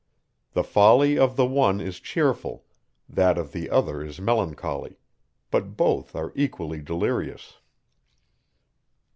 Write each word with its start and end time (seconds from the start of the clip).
The 0.53 0.63
folly 0.63 1.19
of 1.19 1.35
the 1.35 1.45
one 1.45 1.79
is 1.79 1.99
cheerful, 1.99 2.65
that 3.07 3.37
of 3.37 3.51
the 3.51 3.69
other 3.69 4.01
is 4.03 4.19
melancholy; 4.19 4.95
but 5.51 5.77
both 5.77 6.15
are 6.15 6.31
equally 6.33 6.81
delirious. 6.81 7.59